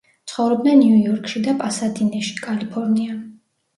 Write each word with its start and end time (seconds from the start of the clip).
ცხოვრობდა 0.31 0.73
ნიუ-იორკში 0.77 1.43
და 1.49 1.55
პასადინეში, 1.61 2.35
კალიფორნია. 2.49 3.21